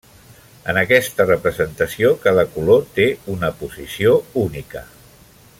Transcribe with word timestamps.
En 0.71 0.79
aquesta 0.81 1.27
representació, 1.27 2.11
cada 2.25 2.47
color 2.57 2.83
té 2.97 3.07
una 3.37 3.55
posició 3.63 4.19
única. 4.49 4.87